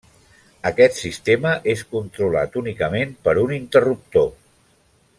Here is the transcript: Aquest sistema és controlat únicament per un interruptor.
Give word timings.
Aquest 0.69 0.95
sistema 1.01 1.51
és 1.75 1.83
controlat 1.93 2.57
únicament 2.65 3.15
per 3.29 3.37
un 3.45 3.55
interruptor. 3.63 4.31